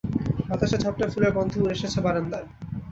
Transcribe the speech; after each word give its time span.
বাতাসের 0.49 0.81
ঝাপটায় 0.83 1.11
ফুলের 1.13 1.31
গন্ধই 1.35 1.61
উড়ে 1.63 1.75
এসেছে 1.77 1.99
বারান্দায়। 2.05 2.47